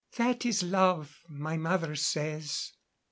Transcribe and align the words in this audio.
"That 0.17 0.47
is 0.47 0.63
love, 0.63 1.19
my 1.29 1.57
mother 1.57 1.95
says. 1.95 2.71